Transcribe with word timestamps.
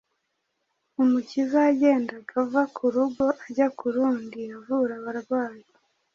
Umukiza 1.01 1.57
yagendaga 1.67 2.33
ava 2.43 2.63
ku 2.75 2.83
rugo 2.93 3.25
ajya 3.45 3.67
rundi, 3.95 4.41
avura 4.57 4.93
abarwayi. 4.99 5.63